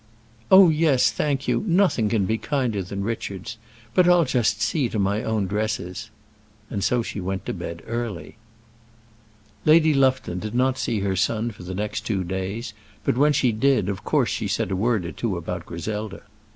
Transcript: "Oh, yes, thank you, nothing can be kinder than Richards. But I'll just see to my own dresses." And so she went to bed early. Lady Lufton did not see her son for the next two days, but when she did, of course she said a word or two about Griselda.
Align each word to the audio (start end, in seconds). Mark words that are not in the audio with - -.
"Oh, 0.49 0.69
yes, 0.69 1.11
thank 1.11 1.47
you, 1.47 1.63
nothing 1.67 2.09
can 2.09 2.25
be 2.25 2.39
kinder 2.39 2.81
than 2.81 3.03
Richards. 3.03 3.59
But 3.93 4.09
I'll 4.09 4.25
just 4.25 4.59
see 4.59 4.89
to 4.89 4.97
my 4.97 5.21
own 5.21 5.45
dresses." 5.45 6.09
And 6.71 6.83
so 6.83 7.03
she 7.03 7.21
went 7.21 7.45
to 7.45 7.53
bed 7.53 7.83
early. 7.85 8.37
Lady 9.63 9.93
Lufton 9.93 10.39
did 10.39 10.55
not 10.55 10.79
see 10.79 11.01
her 11.01 11.15
son 11.15 11.51
for 11.51 11.61
the 11.61 11.75
next 11.75 12.01
two 12.01 12.23
days, 12.23 12.73
but 13.03 13.15
when 13.15 13.31
she 13.31 13.51
did, 13.51 13.89
of 13.89 14.03
course 14.03 14.29
she 14.31 14.47
said 14.47 14.71
a 14.71 14.75
word 14.75 15.05
or 15.05 15.11
two 15.11 15.37
about 15.37 15.67
Griselda. 15.67 16.23